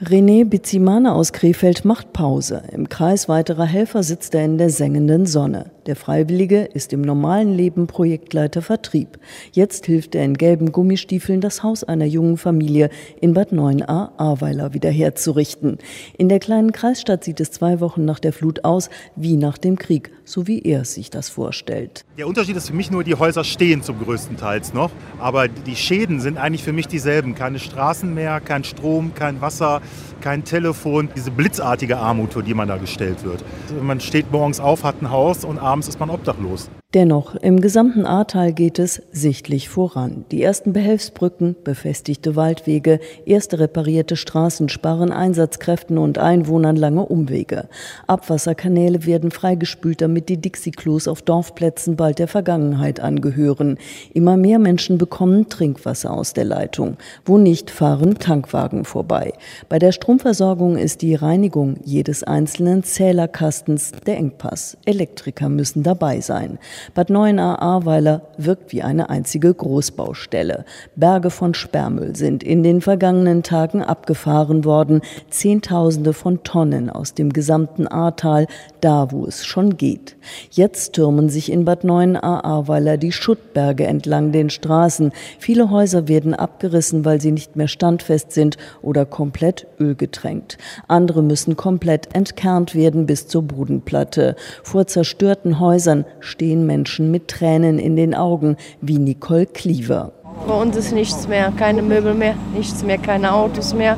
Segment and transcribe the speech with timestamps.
[0.00, 2.62] René Bizimane aus Krefeld macht Pause.
[2.70, 5.72] Im Kreis weiterer Helfer sitzt er in der sengenden Sonne.
[5.88, 9.18] Der Freiwillige ist im normalen Leben Projektleiter Vertrieb.
[9.52, 12.90] Jetzt hilft er in gelben Gummistiefeln das Haus einer jungen Familie
[13.22, 15.78] in Bad 9a Ahrweiler wiederherzurichten.
[16.18, 19.78] In der kleinen Kreisstadt sieht es zwei Wochen nach der Flut aus wie nach dem
[19.78, 22.04] Krieg, so wie er sich das vorstellt.
[22.18, 25.74] Der Unterschied ist für mich nur, die Häuser stehen zum größten Teils noch, aber die
[25.74, 27.34] Schäden sind eigentlich für mich dieselben.
[27.34, 29.80] Keine Straßen mehr, kein Strom, kein Wasser,
[30.20, 33.42] kein Telefon, diese blitzartige Armut, die man da gestellt wird.
[33.80, 36.68] Man steht morgens auf, hat ein Haus und abends ist man obdachlos.
[36.94, 40.24] Dennoch, im gesamten Ahrtal geht es sichtlich voran.
[40.30, 47.68] Die ersten Behelfsbrücken, befestigte Waldwege, erste reparierte Straßen sparen Einsatzkräften und Einwohnern lange Umwege.
[48.06, 53.76] Abwasserkanäle werden freigespült, damit die Dixie-Klos auf Dorfplätzen bald der Vergangenheit angehören.
[54.14, 56.96] Immer mehr Menschen bekommen Trinkwasser aus der Leitung.
[57.26, 59.34] Wo nicht, fahren Tankwagen vorbei.
[59.68, 64.78] Bei der Stromversorgung ist die Reinigung jedes einzelnen Zählerkastens der Engpass.
[64.86, 66.58] Elektriker müssen dabei sein.
[66.94, 70.64] Bad Neuenahr-Ahrweiler wirkt wie eine einzige Großbaustelle.
[70.96, 75.02] Berge von Sperrmüll sind in den vergangenen Tagen abgefahren worden.
[75.30, 78.46] Zehntausende von Tonnen aus dem gesamten Ahrtal,
[78.80, 80.16] da wo es schon geht.
[80.50, 85.12] Jetzt türmen sich in Bad Neuenahr-Ahrweiler die Schuttberge entlang den Straßen.
[85.38, 90.58] Viele Häuser werden abgerissen, weil sie nicht mehr standfest sind oder komplett ölgetränkt.
[90.86, 94.36] Andere müssen komplett entkernt werden bis zur Bodenplatte.
[94.62, 100.12] Vor zerstörten Häusern stehen Menschen mit Tränen in den Augen, wie Nicole Cleaver.
[100.46, 103.96] Bei uns ist nichts mehr, keine Möbel mehr, nichts mehr, keine Autos mehr.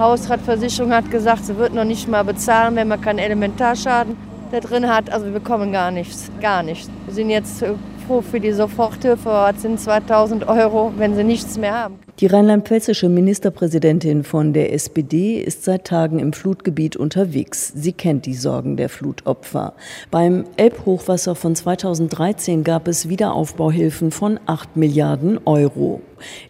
[0.00, 4.16] Hausratversicherung hat gesagt, sie wird noch nicht mal bezahlen, wenn man keinen Elementarschaden
[4.50, 5.10] da drin hat.
[5.12, 6.90] Also wir bekommen gar nichts, gar nichts.
[7.04, 7.64] Wir sind jetzt
[8.06, 11.98] froh für die Soforthilfe, sind 2000 Euro, wenn sie nichts mehr haben.
[12.20, 17.72] Die rheinland-pfälzische Ministerpräsidentin von der SPD ist seit Tagen im Flutgebiet unterwegs.
[17.74, 19.74] Sie kennt die Sorgen der Flutopfer.
[20.10, 26.00] Beim Elbhochwasser von 2013 gab es Wiederaufbauhilfen von 8 Milliarden Euro.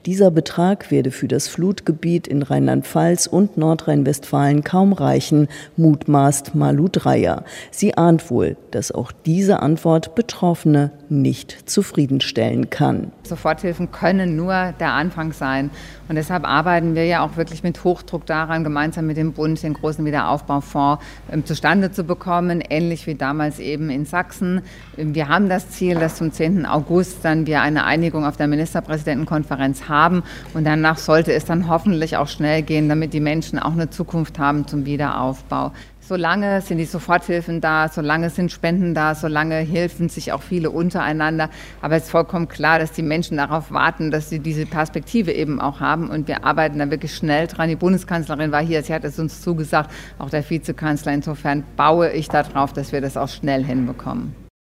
[0.07, 7.45] Dieser Betrag werde für das Flutgebiet in Rheinland-Pfalz und Nordrhein-Westfalen kaum reichen, mutmaßt Malu Dreyer.
[7.71, 13.13] Sie ahnt wohl, dass auch diese Antwort Betroffene nicht zufriedenstellen kann.
[13.23, 15.71] Soforthilfen können nur der Anfang sein.
[16.09, 19.75] Und deshalb arbeiten wir ja auch wirklich mit Hochdruck daran, gemeinsam mit dem Bund den
[19.75, 24.63] großen Wiederaufbaufonds ähm, zustande zu bekommen, ähnlich wie damals eben in Sachsen.
[24.97, 26.67] Wir haben das Ziel, dass zum 10.
[26.67, 29.56] August dann wir eine Einigung auf der Ministerpräsidentenkonferenz
[29.89, 30.23] haben.
[30.55, 34.39] Und danach sollte es dann hoffentlich auch schnell gehen, damit die Menschen auch eine Zukunft
[34.39, 35.73] haben zum Wiederaufbau.
[36.09, 41.51] Solange sind die Soforthilfen da, solange sind Spenden da, solange helfen sich auch viele untereinander.
[41.83, 45.61] Aber es ist vollkommen klar, dass die Menschen darauf warten, dass sie diese Perspektive eben
[45.61, 46.09] auch haben.
[46.09, 47.69] Und wir arbeiten da wirklich schnell dran.
[47.69, 49.91] Die Bundeskanzlerin war hier, sie hat es uns zugesagt,
[50.21, 51.13] auch der Vizekanzler.
[51.13, 54.46] Insofern baue ich darauf, dass wir das auch schnell hinbekommen.